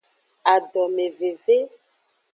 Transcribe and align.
Adomeveve. 0.53 1.57